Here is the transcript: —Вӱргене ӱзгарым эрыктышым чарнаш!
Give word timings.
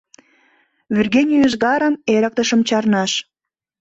—Вӱргене 0.93 1.35
ӱзгарым 1.45 1.95
эрыктышым 2.13 2.61
чарнаш! 2.67 3.11